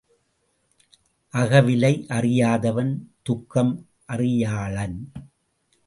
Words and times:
அகவிலை 1.33 2.05
அறியாதவன் 2.07 2.93
துக்கம் 3.21 3.87
அறியாளன். 4.05 5.11